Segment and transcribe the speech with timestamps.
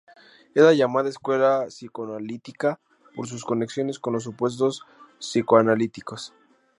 [0.55, 2.79] Es la llamada Escuela Psicoanalítica
[3.15, 4.81] por sus conexiones con los supuestos
[5.19, 6.33] psicoanalíticos.